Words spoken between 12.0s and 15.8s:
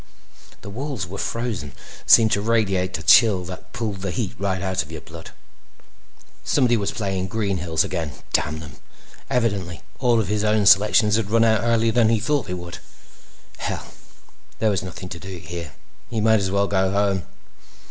he'd thought they would. Hell! There was nothing to do here.